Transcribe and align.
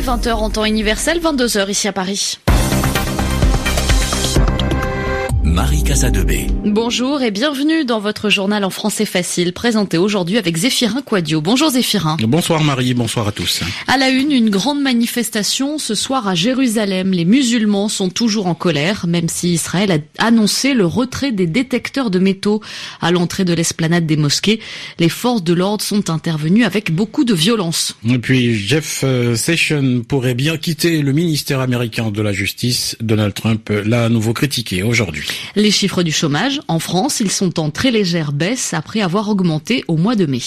est 0.00 0.06
20h 0.06 0.32
en 0.32 0.50
temps 0.50 0.64
universel, 0.64 1.20
22h 1.20 1.68
ici 1.68 1.88
à 1.88 1.92
Paris. 1.92 2.38
Marie 5.50 5.82
Casadebé. 5.82 6.46
Bonjour 6.64 7.22
et 7.22 7.32
bienvenue 7.32 7.84
dans 7.84 7.98
votre 7.98 8.30
journal 8.30 8.64
en 8.64 8.70
français 8.70 9.04
facile, 9.04 9.52
présenté 9.52 9.98
aujourd'hui 9.98 10.38
avec 10.38 10.56
Zéphirin 10.56 11.02
Quadio. 11.02 11.40
Bonjour 11.40 11.70
Zéphirin. 11.70 12.16
Bonsoir 12.20 12.62
Marie, 12.62 12.94
bonsoir 12.94 13.26
à 13.26 13.32
tous. 13.32 13.60
À 13.88 13.98
la 13.98 14.10
une, 14.10 14.30
une 14.30 14.48
grande 14.48 14.80
manifestation 14.80 15.78
ce 15.78 15.96
soir 15.96 16.28
à 16.28 16.36
Jérusalem. 16.36 17.10
Les 17.10 17.24
musulmans 17.24 17.88
sont 17.88 18.10
toujours 18.10 18.46
en 18.46 18.54
colère, 18.54 19.06
même 19.08 19.28
si 19.28 19.54
Israël 19.54 19.90
a 19.90 20.24
annoncé 20.24 20.72
le 20.72 20.86
retrait 20.86 21.32
des 21.32 21.48
détecteurs 21.48 22.10
de 22.10 22.20
métaux 22.20 22.60
à 23.00 23.10
l'entrée 23.10 23.44
de 23.44 23.52
l'esplanade 23.52 24.06
des 24.06 24.16
mosquées. 24.16 24.60
Les 25.00 25.08
forces 25.08 25.42
de 25.42 25.52
l'ordre 25.52 25.82
sont 25.82 26.10
intervenues 26.10 26.64
avec 26.64 26.92
beaucoup 26.92 27.24
de 27.24 27.34
violence. 27.34 27.96
Et 28.08 28.18
puis 28.18 28.56
Jeff 28.56 29.00
euh, 29.02 29.34
Sessions 29.34 30.02
pourrait 30.06 30.34
bien 30.34 30.56
quitter 30.56 31.02
le 31.02 31.12
ministère 31.12 31.58
américain 31.58 32.12
de 32.12 32.22
la 32.22 32.32
Justice. 32.32 32.96
Donald 33.00 33.34
Trump 33.34 33.68
l'a 33.84 34.04
à 34.04 34.08
nouveau 34.08 34.32
critiqué 34.32 34.84
aujourd'hui. 34.84 35.39
Les 35.56 35.70
chiffres 35.70 36.02
du 36.02 36.12
chômage, 36.12 36.60
en 36.68 36.78
France, 36.78 37.20
ils 37.20 37.30
sont 37.30 37.58
en 37.58 37.70
très 37.70 37.90
légère 37.90 38.32
baisse 38.32 38.74
après 38.74 39.00
avoir 39.00 39.28
augmenté 39.28 39.84
au 39.88 39.96
mois 39.96 40.16
de 40.16 40.26
mai. 40.26 40.40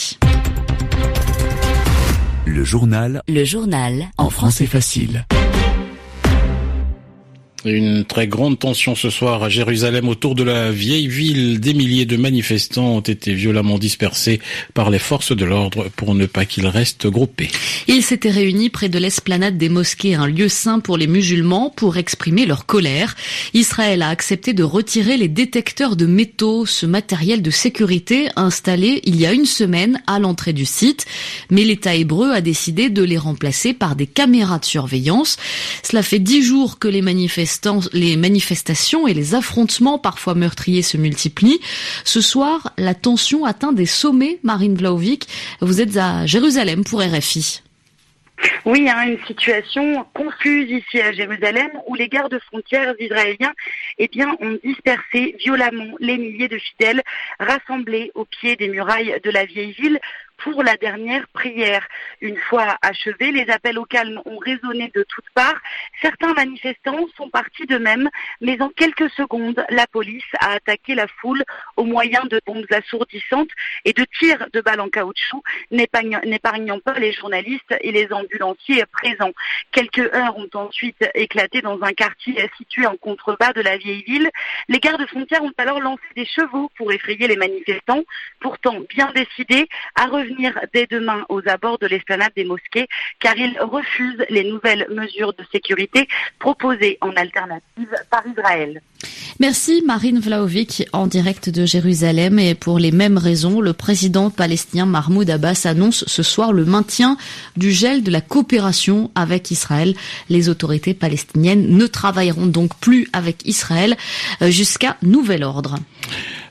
Le 2.45 2.63
journal. 2.63 3.21
Le 3.27 3.43
journal. 3.43 4.09
En 4.17 4.29
français 4.29 4.65
facile. 4.65 5.25
Une 7.65 8.03
très 8.03 8.27
grande 8.27 8.59
tension 8.59 8.93
ce 8.93 9.09
soir 9.09 9.41
à 9.41 9.47
Jérusalem 9.47 10.09
autour 10.09 10.35
de 10.35 10.43
la 10.43 10.69
vieille 10.69 11.07
ville. 11.07 11.61
Des 11.61 11.73
milliers 11.73 12.05
de 12.05 12.17
manifestants 12.17 12.97
ont 12.97 12.99
été 12.99 13.33
violemment 13.33 13.79
dispersés 13.79 14.41
par 14.73 14.89
les 14.89 14.99
forces 14.99 15.33
de 15.33 15.45
l'ordre 15.45 15.87
pour 15.95 16.13
ne 16.13 16.25
pas 16.25 16.43
qu'ils 16.43 16.67
restent 16.67 17.07
groupés. 17.07 17.49
Ils 17.87 18.03
s'étaient 18.03 18.29
réunis 18.29 18.69
près 18.69 18.89
de 18.89 18.99
l'esplanade 18.99 19.57
des 19.57 19.69
mosquées, 19.69 20.15
un 20.15 20.27
lieu 20.27 20.49
saint 20.49 20.81
pour 20.81 20.97
les 20.97 21.07
musulmans, 21.07 21.69
pour 21.69 21.95
exprimer 21.95 22.45
leur 22.45 22.65
colère. 22.65 23.15
Israël 23.53 24.01
a 24.01 24.09
accepté 24.09 24.51
de 24.51 24.63
retirer 24.63 25.15
les 25.15 25.29
détecteurs 25.29 25.95
de 25.95 26.05
métaux, 26.05 26.65
ce 26.65 26.85
matériel 26.85 27.41
de 27.41 27.51
sécurité 27.51 28.27
installé 28.35 28.99
il 29.05 29.15
y 29.15 29.25
a 29.25 29.31
une 29.31 29.45
semaine 29.45 30.01
à 30.05 30.19
l'entrée 30.19 30.53
du 30.53 30.65
site. 30.65 31.05
Mais 31.49 31.63
l'État 31.63 31.95
hébreu 31.95 32.31
a 32.31 32.41
décidé 32.41 32.89
de 32.89 33.03
les 33.03 33.17
remplacer 33.17 33.73
par 33.73 33.95
des 33.95 34.07
caméras 34.07 34.59
de 34.59 34.65
surveillance. 34.65 35.37
Cela 35.81 36.03
fait 36.03 36.19
dix 36.19 36.43
jours 36.43 36.77
que 36.77 36.89
les 36.89 37.01
manifestants 37.01 37.52
les 37.93 38.17
manifestations 38.17 39.07
et 39.07 39.13
les 39.13 39.35
affrontements 39.35 39.99
parfois 39.99 40.35
meurtriers 40.35 40.81
se 40.81 40.97
multiplient. 40.97 41.59
Ce 42.03 42.21
soir, 42.21 42.73
la 42.77 42.93
tension 42.93 43.45
atteint 43.45 43.73
des 43.73 43.85
sommets, 43.85 44.39
Marine 44.43 44.75
Vlaovic. 44.75 45.27
Vous 45.61 45.81
êtes 45.81 45.97
à 45.97 46.25
Jérusalem 46.25 46.83
pour 46.83 47.01
RFI. 47.01 47.61
Oui, 48.65 48.89
une 48.89 49.23
situation 49.25 50.05
confuse 50.13 50.69
ici 50.69 50.99
à 50.99 51.11
Jérusalem 51.11 51.69
où 51.87 51.95
les 51.95 52.09
gardes 52.09 52.37
frontières 52.47 52.93
israéliens 52.99 53.53
eh 53.97 54.07
bien, 54.07 54.35
ont 54.41 54.57
dispersé 54.63 55.35
violemment 55.39 55.95
les 55.99 56.17
milliers 56.17 56.47
de 56.47 56.57
fidèles 56.57 57.01
rassemblés 57.39 58.11
au 58.15 58.25
pied 58.25 58.55
des 58.55 58.69
murailles 58.69 59.19
de 59.23 59.29
la 59.29 59.45
vieille 59.45 59.73
ville 59.73 59.99
pour 60.43 60.61
la 60.61 60.75
dernière 60.75 61.25
prière. 61.29 61.87
Une 62.19 62.37
fois 62.37 62.77
achevés, 62.81 63.31
les 63.31 63.49
appels 63.49 63.79
au 63.79 63.85
calme 63.85 64.21
ont 64.25 64.37
résonné 64.37 64.91
de 64.93 65.05
toutes 65.07 65.29
parts. 65.33 65.59
Certains 66.01 66.33
manifestants 66.33 67.05
sont 67.15 67.29
partis 67.29 67.65
d'eux-mêmes, 67.65 68.09
mais 68.41 68.61
en 68.61 68.69
quelques 68.69 69.09
secondes, 69.11 69.65
la 69.69 69.87
police 69.87 70.23
a 70.39 70.51
attaqué 70.51 70.95
la 70.95 71.07
foule 71.07 71.43
au 71.77 71.85
moyen 71.85 72.21
de 72.25 72.41
bombes 72.45 72.65
assourdissantes 72.71 73.49
et 73.85 73.93
de 73.93 74.05
tirs 74.19 74.47
de 74.51 74.59
balles 74.59 74.81
en 74.81 74.89
caoutchouc, 74.89 75.41
n'épargnant 75.71 76.79
pas 76.79 76.99
les 76.99 77.13
journalistes 77.13 77.73
et 77.79 77.91
les 77.91 78.11
ambulanciers 78.11 78.83
présents. 78.91 79.33
Quelques 79.71 80.13
heures 80.13 80.37
ont 80.37 80.49
ensuite 80.55 81.03
éclaté 81.15 81.61
dans 81.61 81.81
un 81.83 81.93
quartier 81.93 82.49
situé 82.57 82.85
en 82.85 82.97
contrebas 82.97 83.53
de 83.53 83.61
la 83.61 83.77
vieille 83.77 84.03
ville. 84.03 84.29
Les 84.67 84.79
gardes 84.79 85.05
frontières 85.07 85.43
ont 85.43 85.53
alors 85.57 85.79
lancé 85.79 86.03
des 86.17 86.25
chevaux 86.25 86.69
pour 86.77 86.91
effrayer 86.91 87.27
les 87.27 87.37
manifestants, 87.37 88.03
pourtant 88.41 88.81
bien 88.89 89.09
décidés 89.13 89.67
à 89.95 90.07
revenir 90.07 90.32
dès 90.73 90.87
demain 90.89 91.25
aux 91.29 91.41
abords 91.47 91.79
de 91.79 91.87
l'esplanade 91.87 92.31
des 92.35 92.45
mosquées 92.45 92.87
car 93.19 93.37
ils 93.37 93.57
refusent 93.59 94.25
les 94.29 94.43
nouvelles 94.43 94.87
mesures 94.91 95.33
de 95.33 95.43
sécurité 95.51 96.07
proposées 96.39 96.97
en 97.01 97.11
alternative 97.15 97.89
par 98.09 98.23
Israël. 98.27 98.81
Merci 99.39 99.83
Marine 99.85 100.19
Vlaovic 100.19 100.87
en 100.93 101.07
direct 101.07 101.49
de 101.49 101.65
Jérusalem 101.65 102.39
et 102.39 102.55
pour 102.55 102.79
les 102.79 102.91
mêmes 102.91 103.17
raisons, 103.17 103.61
le 103.61 103.73
président 103.73 104.29
palestinien 104.29 104.85
Mahmoud 104.85 105.29
Abbas 105.29 105.63
annonce 105.65 106.05
ce 106.07 106.23
soir 106.23 106.53
le 106.53 106.65
maintien 106.65 107.17
du 107.57 107.71
gel 107.71 108.03
de 108.03 108.11
la 108.11 108.21
coopération 108.21 109.11
avec 109.15 109.51
Israël. 109.51 109.95
Les 110.29 110.49
autorités 110.49 110.93
palestiniennes 110.93 111.75
ne 111.75 111.87
travailleront 111.87 112.45
donc 112.45 112.77
plus 112.79 113.07
avec 113.11 113.45
Israël 113.45 113.97
euh, 114.41 114.49
jusqu'à 114.49 114.97
nouvel 115.01 115.43
ordre. 115.43 115.75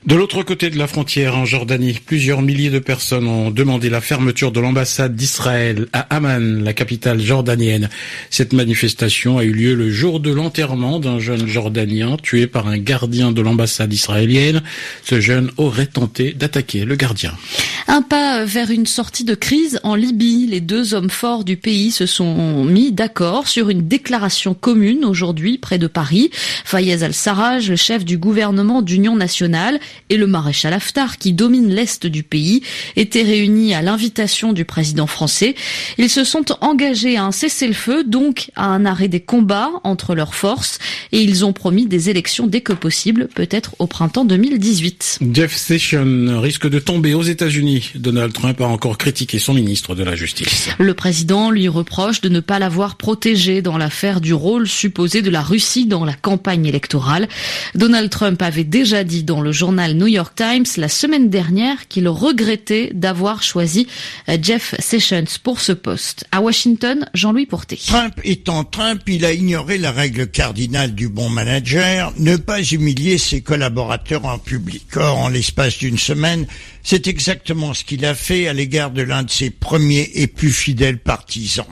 De 0.05 0.17
l'autre 0.17 0.43
côté 0.43 0.69
de 0.69 0.79
la 0.79 0.89
frontière, 0.89 1.37
en 1.37 1.45
Jordanie, 1.45 1.97
plusieurs 2.05 2.43
milliers 2.43 2.71
de 2.71 2.81
personnes 2.81 3.29
ont 3.29 3.53
demandé 3.53 3.89
la 3.89 4.01
fermeture 4.01 4.51
de 4.51 4.59
l'ambassade 4.59 5.15
d'Israël 5.15 5.87
à 5.93 6.01
Amman, 6.17 6.65
la 6.65 6.73
capitale 6.73 7.21
jordanienne. 7.21 7.89
Cette 8.29 8.53
manifestation 8.53 9.39
a 9.39 9.45
eu 9.45 9.53
lieu 9.53 9.75
le 9.75 9.93
jour 9.93 10.19
de 10.19 10.33
l'enterrement 10.33 10.99
d'un 10.99 11.21
jeune 11.21 11.47
Jordanien 11.47 12.17
tué 12.21 12.49
par 12.49 12.67
un 12.67 12.79
gardien 12.79 13.31
de 13.31 13.43
l'ambassade 13.43 13.93
israélienne. 13.93 14.63
Ce 15.05 15.21
jeune 15.21 15.53
aurait 15.57 15.87
tenté 15.87 16.33
d'attaquer 16.33 16.85
le 16.85 16.97
gardien. 16.97 17.35
Un 17.87 18.03
pas 18.03 18.45
vers 18.45 18.71
une 18.71 18.87
sortie 18.87 19.25
de 19.25 19.37
crise 19.37 19.79
en 19.85 19.95
Libye. 19.95 20.49
Les 20.49 20.61
deux 20.61 20.95
hommes 20.95 21.11
forts 21.11 21.45
du 21.45 21.57
pays 21.57 21.93
se 21.93 22.07
sont 22.07 22.65
mis 22.65 22.91
d'accord 22.91 23.47
sur 23.47 23.71
une 23.71 23.87
déclaration 23.87 24.55
commune 24.55 25.05
aujourd'hui 25.05 25.59
près 25.59 25.79
de 25.79 25.87
Paris. 25.87 26.31
Fayez 26.65 27.05
al-Sarraj, 27.05 27.71
le 27.71 27.77
chef 27.77 28.05
du 28.05 28.19
gouvernement 28.19 28.83
d'union 28.83 29.15
nationale, 29.15 29.79
et 30.11 30.17
le 30.17 30.27
maréchal 30.27 30.73
Haftar, 30.73 31.19
qui 31.19 31.33
domine 31.33 31.73
l'est 31.73 32.07
du 32.07 32.23
pays, 32.23 32.63
étaient 32.97 33.23
réunis 33.23 33.75
à 33.75 33.83
l'invitation 33.83 34.53
du 34.53 34.65
président 34.65 35.07
français. 35.07 35.55
Ils 35.99 36.11
se 36.11 36.25
sont 36.25 36.45
engagés 36.61 37.17
à 37.17 37.25
un 37.25 37.33
cessez-le-feu, 37.33 38.05
donc 38.05 38.51
à 38.57 38.67
un 38.67 38.85
arrêt 38.85 39.09
des 39.09 39.21
combats 39.21 39.71
entre 39.85 40.15
leurs 40.15 40.35
forces, 40.35 40.79
et 41.13 41.21
ils 41.21 41.45
ont 41.45 41.53
promis 41.53 41.87
des 41.87 42.11
élections 42.11 42.47
dès 42.47 42.61
que 42.61 42.73
possible, 42.73 43.29
peut-être 43.35 43.75
au 43.79 43.87
printemps 43.87 44.25
2018. 44.25 45.21
Jeff 45.33 45.57
Sessions 45.57 46.41
risque 46.41 46.69
de 46.69 46.79
tomber 46.79 47.15
aux 47.15 47.23
États-Unis. 47.23 47.91
Donald 47.95 48.33
Trump 48.33 48.61
a 48.61 48.67
encore 48.67 48.99
critiqué 48.99 49.39
son 49.39 49.55
ministre 49.55 49.95
de 49.95 50.05
la 50.05 50.15
Justice. 50.15 50.71
Le 50.79 50.95
président 50.95 51.51
lui 51.51 51.69
reproche 51.69 52.21
de 52.21 52.29
ne 52.29 52.41
pas 52.41 52.59
l'avoir 52.59 52.97
protégé 52.97 53.63
dans 53.63 53.79
l'affaire 53.79 54.21
du 54.21 54.35
rôle 54.35 54.69
supposé 54.69 55.23
de 55.23 55.31
la 55.31 55.43
Russie 55.43 55.87
dans 55.87 56.05
la 56.05 56.15
campagne 56.15 56.67
électorale. 56.67 57.29
Donald 57.75 58.11
Trump 58.11 58.41
avait 58.43 58.65
déjà 58.65 59.05
dit 59.05 59.25
dans 59.25 59.41
le 59.41 59.53
journal 59.53 59.82
New 59.89 60.07
York 60.07 60.35
Times 60.35 60.67
la 60.77 60.89
semaine 60.89 61.29
dernière 61.29 61.89
qu'il 61.89 62.09
regrettait 62.09 62.91
d'avoir 62.95 63.43
choisi 63.43 63.87
euh, 64.29 64.37
Jeff 64.41 64.75
Sessions 64.79 65.25
pour 65.43 65.61
ce 65.61 65.73
poste. 65.73 66.25
À 66.33 66.41
Washington, 66.41 67.07
Jean-Louis 67.15 67.47
Porté. 67.47 67.77
Trump 67.77 68.15
étant 68.25 68.65
Trump, 68.65 69.03
il 69.07 69.25
a 69.25 69.33
ignoré 69.33 69.79
la 69.79 69.93
règle 69.93 70.29
cardinale 70.29 70.95
du 70.95 71.09
bon 71.09 71.29
manager, 71.29 72.13
ne 72.19 72.37
pas 72.37 72.63
humilier 72.63 73.19
ses 73.19 73.41
collaborateurs 73.41 74.25
en 74.25 74.39
public. 74.39 74.97
Or, 74.97 75.19
en 75.19 75.29
l'espace 75.29 75.79
d'une 75.79 75.99
semaine, 75.99 76.47
c'est 76.83 77.07
exactement 77.07 77.75
ce 77.75 77.85
qu'il 77.85 78.05
a 78.05 78.15
fait 78.15 78.49
à 78.49 78.53
l'égard 78.53 78.91
de 78.91 79.03
l'un 79.03 79.23
de 79.23 79.31
ses 79.31 79.51
premiers 79.51 80.11
et 80.15 80.27
plus 80.27 80.53
fidèles 80.53 80.99
partisans. 80.99 81.67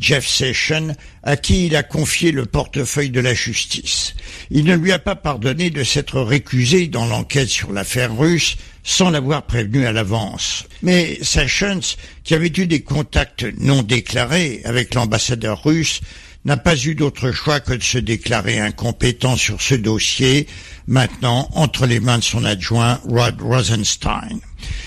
Jeff 0.00 0.26
Sessions, 0.26 0.94
à 1.22 1.36
qui 1.36 1.66
il 1.66 1.76
a 1.76 1.82
confié 1.82 2.32
le 2.32 2.46
portefeuille 2.46 3.10
de 3.10 3.20
la 3.20 3.34
justice. 3.34 4.14
Il 4.50 4.64
ne 4.64 4.76
lui 4.76 4.92
a 4.92 4.98
pas 4.98 5.16
pardonné 5.16 5.70
de 5.70 5.84
s'être 5.84 6.20
récusé 6.20 6.88
dans 6.88 7.06
l'enquête 7.06 7.48
sur 7.48 7.72
l'affaire 7.72 8.16
russe 8.16 8.56
sans 8.82 9.10
l'avoir 9.10 9.44
prévenu 9.44 9.86
à 9.86 9.92
l'avance. 9.92 10.64
Mais 10.82 11.18
Sessions, 11.22 11.96
qui 12.22 12.34
avait 12.34 12.52
eu 12.54 12.66
des 12.66 12.82
contacts 12.82 13.46
non 13.58 13.82
déclarés 13.82 14.60
avec 14.64 14.94
l'ambassadeur 14.94 15.64
russe, 15.64 16.00
n'a 16.44 16.58
pas 16.58 16.76
eu 16.76 16.94
d'autre 16.94 17.32
choix 17.32 17.60
que 17.60 17.72
de 17.72 17.82
se 17.82 17.98
déclarer 17.98 18.60
incompétent 18.60 19.36
sur 19.36 19.62
ce 19.62 19.74
dossier, 19.74 20.46
maintenant 20.86 21.48
entre 21.54 21.86
les 21.86 22.00
mains 22.00 22.18
de 22.18 22.24
son 22.24 22.44
adjoint 22.44 23.00
Rod 23.08 23.40
Rosenstein. 23.40 24.40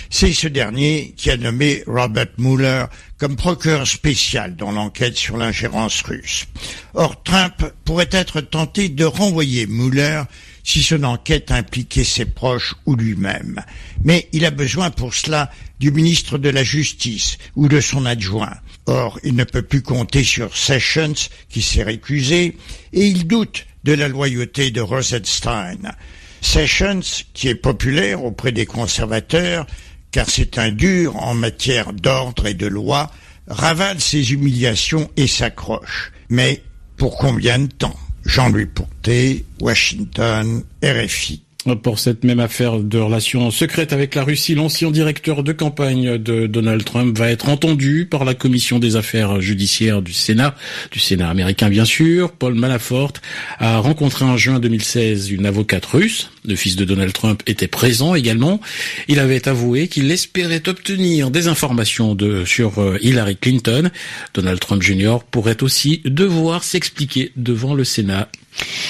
C'est 0.10 0.34
ce 0.34 0.48
dernier 0.48 1.14
qui 1.18 1.30
a 1.30 1.38
nommé 1.38 1.84
Robert 1.86 2.28
Mueller 2.38 2.86
comme 3.18 3.36
procureur 3.36 3.88
spécial 3.88 4.56
dans 4.56 4.72
l'enquête 4.72 5.18
sur 5.18 5.38
l'ingérence 5.38 6.02
russe. 6.02 6.46
Or, 6.94 7.22
Trump 7.24 7.66
pourrait 7.84 8.10
être 8.12 8.42
tenté 8.42 8.90
de 8.90 9.06
renvoyer 9.06 9.68
Mueller 9.68 10.24
si 10.64 10.84
son 10.84 11.04
enquête 11.04 11.52
impliquait 11.52 12.04
ses 12.04 12.26
proches 12.26 12.76
ou 12.86 12.96
lui-même. 12.96 13.64
Mais 14.04 14.28
il 14.34 14.46
a 14.46 14.52
besoin 14.52 14.92
pour 14.92 15.14
cela 15.14 15.50
du 15.80 15.92
ministre 15.92 16.38
de 16.38 16.50
la 16.50 16.64
Justice 16.64 17.38
ou 17.56 17.68
de 17.68 17.80
son 17.80 18.06
adjoint. 18.06 18.56
Or, 18.86 19.20
il 19.24 19.36
ne 19.36 19.46
peut 19.46 19.62
plus 19.62 19.82
compter 19.82 20.24
sur 20.24 20.56
Sessions, 20.58 21.30
qui 21.50 21.62
s'est 21.62 21.84
récusé, 21.84 22.58
et 22.94 23.08
il 23.08 23.28
doute 23.28 23.66
de 23.84 23.94
la 23.94 24.10
loyauté 24.10 24.72
de 24.72 24.82
Rosenstein. 24.82 25.94
Sessions, 26.42 27.02
qui 27.34 27.48
est 27.48 27.56
populaire 27.56 28.24
auprès 28.24 28.52
des 28.52 28.66
conservateurs, 28.66 29.66
car 30.12 30.30
c'est 30.30 30.58
un 30.58 30.72
dur 30.72 31.16
en 31.18 31.34
matière 31.34 31.94
d'ordre 31.94 32.48
et 32.48 32.54
de 32.54 32.68
loi, 32.68 33.12
ravale 33.48 34.00
ses 34.00 34.34
humiliations 34.34 35.10
et 35.16 35.28
s'accroche. 35.28 36.12
Mais 36.30 36.62
pour 36.98 37.18
combien 37.18 37.60
de 37.60 37.68
temps? 37.68 37.98
Jean-Louis 38.26 38.66
Pourté, 38.66 39.46
Washington, 39.62 40.64
RFI. 40.84 41.47
Pour 41.76 42.00
cette 42.00 42.24
même 42.24 42.40
affaire 42.40 42.80
de 42.80 42.98
relations 42.98 43.52
secrètes 43.52 43.92
avec 43.92 44.16
la 44.16 44.24
Russie, 44.24 44.56
l'ancien 44.56 44.90
directeur 44.90 45.44
de 45.44 45.52
campagne 45.52 46.18
de 46.18 46.48
Donald 46.48 46.86
Trump 46.86 47.18
va 47.18 47.30
être 47.30 47.50
entendu 47.50 48.08
par 48.10 48.24
la 48.24 48.34
commission 48.34 48.80
des 48.80 48.96
affaires 48.96 49.42
judiciaires 49.42 50.02
du 50.02 50.14
Sénat, 50.14 50.56
du 50.92 51.00
Sénat 51.00 51.30
américain 51.30 51.70
bien 51.70 51.84
sûr. 51.84 52.32
Paul 52.32 52.54
Manafort 52.54 53.14
a 53.60 53.80
rencontré 53.80 54.24
en 54.24 54.38
juin 54.38 54.60
2016 54.60 55.30
une 55.32 55.46
avocate 55.46 55.86
russe. 55.86 56.30
Le 56.46 56.56
fils 56.56 56.78
de 56.78 56.86
Donald 56.86 57.12
Trump 57.12 57.44
était 57.48 57.68
présent 57.68 58.16
également. 58.16 58.62
Il 59.10 59.20
avait 59.20 59.50
avoué 59.50 59.90
qu'il 59.90 60.10
espérait 60.10 60.70
obtenir 60.70 61.32
des 61.32 61.50
informations 61.50 62.16
sur 62.46 62.80
euh, 62.80 62.98
Hillary 63.02 63.36
Clinton. 63.36 63.90
Donald 64.34 64.62
Trump 64.62 64.82
Jr. 64.82 65.18
pourrait 65.32 65.62
aussi 65.64 66.02
devoir 66.06 66.64
s'expliquer 66.64 67.34
devant 67.36 67.74
le 67.74 67.84
Sénat 67.84 68.30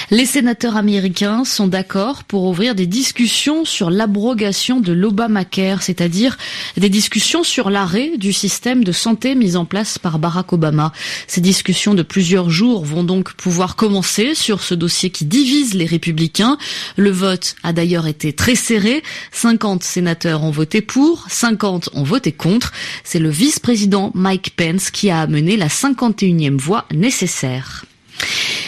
les 0.10 0.26
sénateurs 0.26 0.78
américains 0.78 1.44
sont 1.44 1.68
d'accord 1.68 2.24
pour 2.24 2.46
ouvrir 2.46 2.67
des 2.76 2.88
discussions 2.88 3.66
sur 3.66 3.90
l'abrogation 3.90 4.80
de 4.80 4.94
l'Obamacare, 4.94 5.82
c'est-à-dire 5.82 6.38
des 6.78 6.90
discussions 6.90 7.44
sur 7.44 7.70
l'arrêt 7.70 8.18
du 8.18 8.34
système 8.34 8.84
de 8.84 8.92
santé 8.92 9.36
mis 9.36 9.56
en 9.56 9.66
place 9.66 9.98
par 9.98 10.20
Barack 10.20 10.54
Obama. 10.54 10.92
Ces 11.28 11.42
discussions 11.42 11.94
de 11.94 12.04
plusieurs 12.04 12.50
jours 12.50 12.86
vont 12.86 13.04
donc 13.04 13.34
pouvoir 13.34 13.76
commencer 13.76 14.36
sur 14.36 14.62
ce 14.62 14.74
dossier 14.74 15.10
qui 15.10 15.26
divise 15.26 15.74
les 15.74 15.86
républicains. 15.86 16.58
Le 16.96 17.12
vote 17.12 17.56
a 17.64 17.74
d'ailleurs 17.74 18.08
été 18.08 18.34
très 18.34 18.56
serré. 18.56 19.04
50 19.32 19.84
sénateurs 19.84 20.44
ont 20.44 20.52
voté 20.52 20.82
pour, 20.82 21.26
50 21.30 21.90
ont 21.94 22.04
voté 22.04 22.32
contre. 22.32 22.72
C'est 23.04 23.20
le 23.20 23.30
vice-président 23.30 24.12
Mike 24.14 24.56
Pence 24.56 24.92
qui 24.92 25.10
a 25.10 25.22
amené 25.22 25.58
la 25.58 25.68
51e 25.68 26.58
voix 26.58 26.86
nécessaire. 26.92 27.86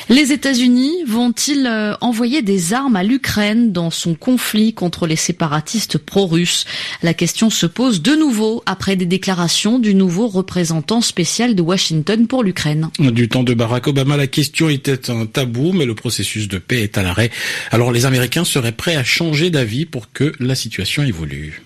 Les 0.09 0.31
États-Unis 0.31 1.03
vont-ils 1.05 1.67
euh, 1.67 1.93
envoyer 2.01 2.41
des 2.41 2.73
armes 2.73 2.95
à 2.95 3.03
l'Ukraine 3.03 3.71
dans 3.71 3.91
son 3.91 4.15
conflit 4.15 4.73
contre 4.73 5.05
les 5.05 5.15
séparatistes 5.15 5.99
pro-russes? 5.99 6.65
La 7.03 7.13
question 7.13 7.51
se 7.51 7.67
pose 7.67 8.01
de 8.01 8.15
nouveau 8.15 8.63
après 8.65 8.95
des 8.95 9.05
déclarations 9.05 9.77
du 9.77 9.93
nouveau 9.93 10.27
représentant 10.27 11.01
spécial 11.01 11.53
de 11.53 11.61
Washington 11.61 12.25
pour 12.25 12.43
l'Ukraine. 12.43 12.89
Du 12.97 13.29
temps 13.29 13.43
de 13.43 13.53
Barack 13.53 13.85
Obama, 13.85 14.17
la 14.17 14.25
question 14.25 14.67
était 14.67 15.11
un 15.11 15.27
tabou, 15.27 15.73
mais 15.73 15.85
le 15.85 15.93
processus 15.93 16.47
de 16.47 16.57
paix 16.57 16.81
est 16.81 16.97
à 16.97 17.03
l'arrêt. 17.03 17.29
Alors 17.69 17.91
les 17.91 18.07
Américains 18.07 18.45
seraient 18.45 18.71
prêts 18.71 18.95
à 18.95 19.03
changer 19.03 19.51
d'avis 19.51 19.85
pour 19.85 20.11
que 20.11 20.33
la 20.39 20.55
situation 20.55 21.03
évolue? 21.03 21.61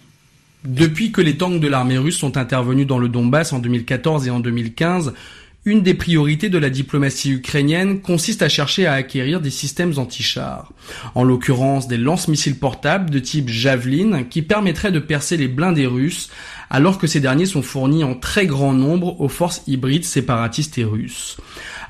Depuis 0.66 1.14
que 1.14 1.22
les 1.22 1.38
tanks 1.38 1.62
de 1.62 1.68
l'armée 1.70 1.98
russe 1.98 2.18
sont 2.18 2.36
intervenus 2.36 2.88
dans 2.88 3.00
le 3.00 3.08
Donbass 3.08 3.54
en 3.54 3.60
2014 3.60 4.28
et 4.28 4.32
en 4.32 4.42
2015, 4.42 5.14
une 5.66 5.82
des 5.82 5.94
priorités 5.94 6.50
de 6.50 6.58
la 6.58 6.70
diplomatie 6.70 7.32
ukrainienne 7.32 8.02
consiste 8.02 8.42
à 8.42 8.50
chercher 8.50 8.86
à 8.86 8.94
acquérir 8.94 9.40
des 9.40 9.50
systèmes 9.50 9.94
anti-chars, 9.98 10.74
en 11.16 11.24
l'occurrence 11.24 11.88
des 11.88 11.98
lance-missiles 11.98 12.60
portables 12.60 13.10
de 13.10 13.20
type 13.20 13.48
Javelin 13.48 14.24
qui 14.24 14.42
permettraient 14.42 14.92
de 14.92 15.00
percer 15.00 15.38
les 15.38 15.48
blindés 15.48 15.86
russes 15.86 16.30
alors 16.70 16.98
que 16.98 17.08
ces 17.08 17.20
derniers 17.20 17.46
sont 17.46 17.62
fournis 17.62 18.04
en 18.04 18.16
très 18.16 18.46
grand 18.46 18.74
nombre 18.74 19.22
aux 19.22 19.30
forces 19.30 19.62
hybrides 19.68 20.04
séparatistes 20.04 20.78
et 20.80 20.84
russes. 20.84 21.38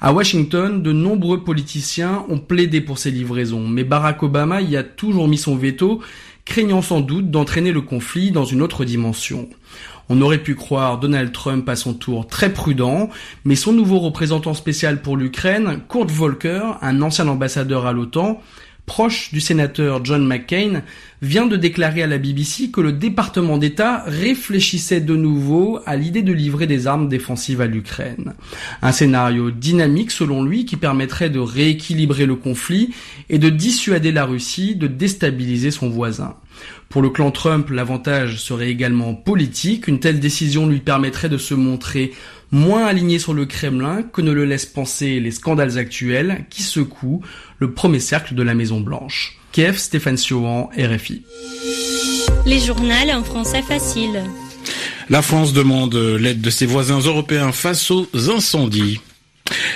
À 0.01 0.11
Washington, 0.11 0.83
de 0.83 0.91
nombreux 0.91 1.43
politiciens 1.43 2.25
ont 2.29 2.39
plaidé 2.39 2.81
pour 2.81 2.97
ces 2.97 3.09
livraisons, 3.09 3.67
mais 3.67 3.85
Barack 3.85 4.21
Obama 4.21 4.61
y 4.61 4.75
a 4.75 4.83
toujours 4.83 5.27
mis 5.27 5.37
son 5.37 5.55
veto, 5.55 6.01
craignant 6.45 6.81
sans 6.81 6.99
doute 6.99 7.31
d'entraîner 7.31 7.71
le 7.71 7.81
conflit 7.81 8.31
dans 8.31 8.43
une 8.43 8.61
autre 8.61 8.83
dimension. 8.83 9.47
On 10.09 10.21
aurait 10.21 10.39
pu 10.39 10.55
croire 10.55 10.99
Donald 10.99 11.31
Trump 11.31 11.67
à 11.69 11.75
son 11.75 11.93
tour 11.93 12.27
très 12.27 12.51
prudent, 12.51 13.09
mais 13.45 13.55
son 13.55 13.71
nouveau 13.71 13.99
représentant 13.99 14.53
spécial 14.53 15.01
pour 15.01 15.17
l'Ukraine, 15.17 15.79
Kurt 15.89 16.11
Volker, 16.11 16.77
un 16.81 17.01
ancien 17.01 17.27
ambassadeur 17.27 17.85
à 17.85 17.93
l'OTAN, 17.93 18.41
proche 18.85 19.31
du 19.31 19.39
sénateur 19.39 20.03
John 20.03 20.25
McCain, 20.25 20.83
vient 21.21 21.45
de 21.45 21.55
déclarer 21.55 22.03
à 22.03 22.07
la 22.07 22.17
BBC 22.17 22.69
que 22.69 22.81
le 22.81 22.91
département 22.91 23.57
d'État 23.57 24.03
réfléchissait 24.05 24.99
de 24.99 25.15
nouveau 25.15 25.79
à 25.85 25.95
l'idée 25.95 26.21
de 26.21 26.33
livrer 26.33 26.67
des 26.67 26.85
armes 26.85 27.07
défensives 27.07 27.61
à 27.61 27.65
l'Ukraine. 27.65 28.33
Un 28.81 28.91
scénario 28.91 29.51
dynamique 29.51 30.11
selon 30.11 30.43
lui 30.43 30.65
qui 30.65 30.75
permettrait 30.75 31.29
de 31.29 31.39
rééquilibrer 31.39 32.25
le 32.25 32.35
conflit 32.35 32.93
et 33.29 33.39
de 33.39 33.49
dissuader 33.49 34.11
la 34.11 34.25
Russie 34.25 34.75
de 34.75 34.87
déstabiliser 34.87 35.71
son 35.71 35.89
voisin. 35.89 36.35
Pour 36.89 37.01
le 37.01 37.09
clan 37.09 37.31
Trump, 37.31 37.69
l'avantage 37.71 38.39
serait 38.39 38.69
également 38.69 39.15
politique. 39.15 39.87
Une 39.87 39.99
telle 39.99 40.19
décision 40.19 40.67
lui 40.67 40.79
permettrait 40.79 41.29
de 41.29 41.39
se 41.39 41.55
montrer 41.55 42.11
moins 42.51 42.85
aligné 42.85 43.17
sur 43.17 43.33
le 43.33 43.47
Kremlin 43.47 44.03
que 44.03 44.21
ne 44.21 44.31
le 44.31 44.45
laissent 44.45 44.67
penser 44.67 45.19
les 45.19 45.31
scandales 45.31 45.79
actuels 45.79 46.45
qui 46.51 46.61
secouent 46.61 47.21
le 47.63 47.71
premier 47.71 48.01
cercle 48.01 48.35
de 48.35 48.43
la 48.43 48.55
Maison 48.55 48.81
Blanche. 48.81 49.37
Kiev, 49.53 49.77
Stéphane 49.77 50.17
Siohan, 50.17 50.69
RFI. 50.77 51.21
Les 52.45 52.59
journaux 52.59 52.91
en 53.13 53.23
français 53.23 53.61
facile. 53.61 54.21
La 55.09 55.21
France 55.21 55.53
demande 55.53 55.95
l'aide 55.95 56.41
de 56.41 56.49
ses 56.49 56.65
voisins 56.65 56.99
européens 56.99 57.53
face 57.53 57.89
aux 57.89 58.09
incendies. 58.29 58.99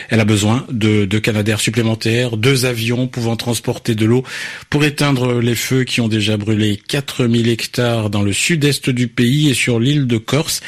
Elle 0.09 0.19
a 0.19 0.25
besoin 0.25 0.65
de 0.71 1.05
deux 1.05 1.19
canadaires 1.19 1.59
supplémentaires, 1.59 2.37
deux 2.37 2.65
avions 2.65 3.07
pouvant 3.07 3.35
transporter 3.35 3.95
de 3.95 4.05
l'eau 4.05 4.23
pour 4.69 4.83
éteindre 4.83 5.39
les 5.39 5.55
feux 5.55 5.83
qui 5.83 6.01
ont 6.01 6.07
déjà 6.07 6.37
brûlé 6.37 6.79
4000 6.87 7.49
hectares 7.49 8.09
dans 8.09 8.21
le 8.21 8.33
sud-est 8.33 8.89
du 8.89 9.07
pays 9.07 9.49
et 9.49 9.53
sur 9.53 9.79
l'île 9.79 10.07
de 10.07 10.17
Corse. 10.17 10.61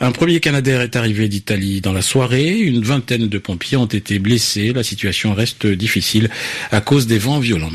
Un 0.00 0.12
premier 0.12 0.40
canadair 0.40 0.80
est 0.80 0.96
arrivé 0.96 1.28
d'Italie 1.28 1.80
dans 1.80 1.92
la 1.92 2.02
soirée. 2.02 2.58
Une 2.58 2.82
vingtaine 2.82 3.28
de 3.28 3.38
pompiers 3.38 3.76
ont 3.76 3.86
été 3.86 4.18
blessés. 4.18 4.72
La 4.72 4.82
situation 4.82 5.34
reste 5.34 5.66
difficile 5.66 6.30
à 6.70 6.80
cause 6.80 7.06
des 7.06 7.18
vents 7.18 7.38
violents. 7.38 7.70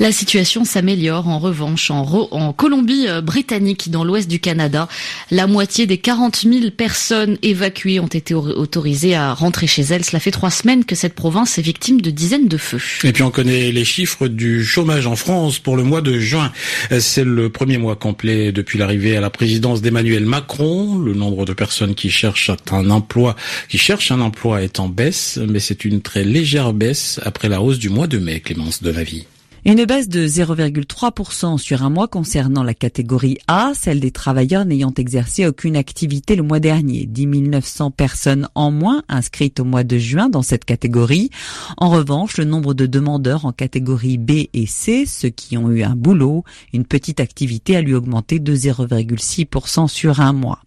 La 0.00 0.12
situation 0.12 0.64
s'améliore 0.64 1.28
en 1.28 1.38
revanche 1.38 1.90
en, 1.90 2.02
en 2.30 2.52
Colombie-Britannique, 2.52 3.90
dans 3.90 4.04
l'ouest 4.04 4.28
du 4.28 4.40
Canada. 4.40 4.88
La 5.30 5.46
moitié 5.46 5.86
des 5.86 5.98
40 5.98 6.42
000 6.42 6.70
personnes 6.70 7.38
évacuées 7.42 8.00
ont 8.00 8.06
été 8.06 8.34
autorisées 8.34 9.14
à 9.14 9.34
rentrer 9.34 9.66
chez 9.66 9.82
elles. 9.82 10.04
Cela 10.04 10.20
fait 10.20 10.30
trois 10.30 10.47
semaines 10.50 10.84
que 10.84 10.94
cette 10.94 11.14
province 11.14 11.58
est 11.58 11.62
victime 11.62 12.00
de 12.00 12.10
dizaines 12.10 12.48
de 12.48 12.56
feux. 12.56 12.80
Et 13.04 13.12
puis 13.12 13.22
on 13.22 13.30
connaît 13.30 13.72
les 13.72 13.84
chiffres 13.84 14.28
du 14.28 14.64
chômage 14.64 15.06
en 15.06 15.16
France 15.16 15.58
pour 15.58 15.76
le 15.76 15.82
mois 15.82 16.00
de 16.00 16.18
juin. 16.18 16.52
C'est 16.98 17.24
le 17.24 17.48
premier 17.48 17.78
mois 17.78 17.96
complet 17.96 18.52
depuis 18.52 18.78
l'arrivée 18.78 19.16
à 19.16 19.20
la 19.20 19.30
présidence 19.30 19.82
d'Emmanuel 19.82 20.24
Macron. 20.24 20.98
Le 20.98 21.14
nombre 21.14 21.44
de 21.44 21.52
personnes 21.52 21.94
qui 21.94 22.10
cherchent 22.10 22.50
un 22.70 22.90
emploi, 22.90 23.36
qui 23.68 23.78
cherchent 23.78 24.10
un 24.10 24.20
emploi 24.20 24.62
est 24.62 24.80
en 24.80 24.88
baisse, 24.88 25.38
mais 25.48 25.60
c'est 25.60 25.84
une 25.84 26.00
très 26.00 26.24
légère 26.24 26.72
baisse 26.72 27.20
après 27.24 27.48
la 27.48 27.62
hausse 27.62 27.78
du 27.78 27.88
mois 27.88 28.06
de 28.06 28.18
mai, 28.18 28.40
Clémence 28.40 28.82
de 28.82 28.90
la 28.90 29.02
vie. 29.02 29.26
Une 29.68 29.84
baisse 29.84 30.08
de 30.08 30.26
0,3% 30.26 31.58
sur 31.58 31.82
un 31.82 31.90
mois 31.90 32.08
concernant 32.08 32.62
la 32.62 32.72
catégorie 32.72 33.36
A, 33.48 33.72
celle 33.74 34.00
des 34.00 34.10
travailleurs 34.10 34.64
n'ayant 34.64 34.94
exercé 34.96 35.46
aucune 35.46 35.76
activité 35.76 36.36
le 36.36 36.42
mois 36.42 36.58
dernier. 36.58 37.04
10 37.04 37.26
900 37.26 37.90
personnes 37.90 38.48
en 38.54 38.70
moins 38.70 39.02
inscrites 39.10 39.60
au 39.60 39.64
mois 39.64 39.84
de 39.84 39.98
juin 39.98 40.30
dans 40.30 40.40
cette 40.40 40.64
catégorie. 40.64 41.28
En 41.76 41.90
revanche, 41.90 42.38
le 42.38 42.44
nombre 42.44 42.72
de 42.72 42.86
demandeurs 42.86 43.44
en 43.44 43.52
catégorie 43.52 44.16
B 44.16 44.46
et 44.54 44.64
C, 44.66 45.04
ceux 45.04 45.28
qui 45.28 45.58
ont 45.58 45.70
eu 45.70 45.82
un 45.82 45.94
boulot, 45.94 46.44
une 46.72 46.86
petite 46.86 47.20
activité 47.20 47.76
a 47.76 47.82
lui 47.82 47.92
augmenté 47.92 48.38
de 48.38 48.56
0,6% 48.56 49.86
sur 49.86 50.20
un 50.20 50.32
mois. 50.32 50.60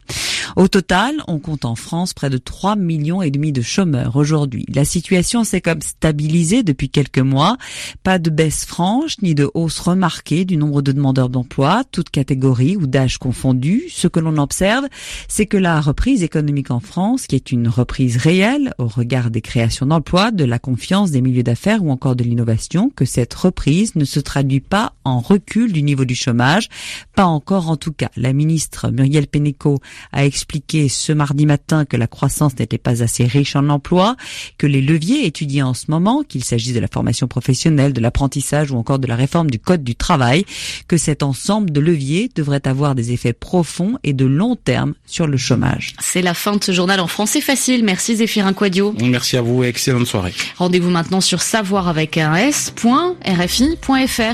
Au 0.55 0.67
total, 0.67 1.23
on 1.27 1.39
compte 1.39 1.65
en 1.65 1.75
France 1.75 2.13
près 2.13 2.29
de 2.29 2.37
3 2.37 2.75
millions 2.75 3.21
et 3.21 3.31
demi 3.31 3.51
de 3.51 3.61
chômeurs 3.61 4.15
aujourd'hui. 4.15 4.65
La 4.73 4.85
situation 4.85 5.43
s'est 5.43 5.61
comme 5.61 5.81
stabilisée 5.81 6.63
depuis 6.63 6.89
quelques 6.89 7.19
mois. 7.19 7.57
Pas 8.03 8.19
de 8.19 8.29
baisse 8.29 8.65
franche 8.65 9.15
ni 9.21 9.33
de 9.33 9.49
hausse 9.53 9.79
remarquée 9.79 10.43
du 10.43 10.57
nombre 10.57 10.81
de 10.81 10.91
demandeurs 10.91 11.29
d'emploi, 11.29 11.83
toutes 11.91 12.09
catégories 12.09 12.75
ou 12.75 12.85
d'âge 12.85 13.17
confondus. 13.17 13.85
Ce 13.89 14.07
que 14.07 14.19
l'on 14.19 14.37
observe, 14.37 14.85
c'est 15.27 15.45
que 15.45 15.57
la 15.57 15.79
reprise 15.79 16.23
économique 16.23 16.71
en 16.71 16.79
France, 16.79 17.27
qui 17.27 17.35
est 17.35 17.51
une 17.51 17.67
reprise 17.67 18.17
réelle 18.17 18.73
au 18.77 18.87
regard 18.87 19.31
des 19.31 19.41
créations 19.41 19.85
d'emplois, 19.85 20.31
de 20.31 20.43
la 20.43 20.59
confiance 20.59 21.11
des 21.11 21.21
milieux 21.21 21.43
d'affaires 21.43 21.83
ou 21.83 21.91
encore 21.91 22.15
de 22.15 22.23
l'innovation, 22.23 22.91
que 22.93 23.05
cette 23.05 23.33
reprise 23.33 23.95
ne 23.95 24.05
se 24.05 24.19
traduit 24.19 24.59
pas 24.59 24.93
en 25.05 25.19
recul 25.21 25.71
du 25.71 25.81
niveau 25.81 26.05
du 26.05 26.15
chômage. 26.15 26.67
Pas 27.15 27.25
encore 27.25 27.69
en 27.69 27.77
tout 27.77 27.93
cas. 27.93 28.09
La 28.17 28.33
ministre 28.33 28.89
Muriel 28.91 29.27
Pénicaud 29.27 29.79
a 30.11 30.25
expliqué 30.25 30.40
ce 30.89 31.11
mardi 31.11 31.45
matin 31.45 31.85
que 31.85 31.97
la 31.97 32.07
croissance 32.07 32.57
n'était 32.59 32.77
pas 32.77 33.03
assez 33.03 33.25
riche 33.25 33.55
en 33.55 33.69
emploi, 33.69 34.15
que 34.57 34.67
les 34.67 34.81
leviers 34.81 35.25
étudiés 35.25 35.63
en 35.63 35.73
ce 35.73 35.85
moment, 35.89 36.23
qu'il 36.23 36.43
s'agisse 36.43 36.73
de 36.73 36.79
la 36.79 36.87
formation 36.87 37.27
professionnelle, 37.27 37.93
de 37.93 38.01
l'apprentissage 38.01 38.71
ou 38.71 38.77
encore 38.77 38.99
de 38.99 39.07
la 39.07 39.15
réforme 39.15 39.49
du 39.49 39.59
code 39.59 39.83
du 39.83 39.95
travail, 39.95 40.45
que 40.87 40.97
cet 40.97 41.23
ensemble 41.23 41.71
de 41.71 41.79
leviers 41.79 42.29
devrait 42.35 42.67
avoir 42.67 42.95
des 42.95 43.11
effets 43.11 43.33
profonds 43.33 43.97
et 44.03 44.13
de 44.13 44.25
long 44.25 44.55
terme 44.55 44.93
sur 45.05 45.27
le 45.27 45.37
chômage. 45.37 45.95
C'est 45.99 46.21
la 46.21 46.33
fin 46.33 46.55
de 46.55 46.63
ce 46.63 46.71
journal 46.71 46.99
en 46.99 47.07
français 47.07 47.41
facile. 47.41 47.83
Merci 47.83 48.17
Zéphirin 48.17 48.53
Quadio. 48.53 48.93
Merci 49.01 49.37
à 49.37 49.41
vous 49.41 49.63
et 49.63 49.67
excellente 49.67 50.07
soirée. 50.07 50.33
Rendez-vous 50.57 50.89
maintenant 50.89 51.21
sur 51.21 51.41
savoir 51.41 51.87
avec 51.87 52.17
un 52.17 52.35
s.rfi.fr. 52.35 52.77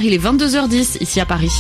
Il 0.04 0.14
est 0.14 0.24
22h10 0.24 0.98
ici 1.02 1.20
à 1.20 1.26
Paris. 1.26 1.52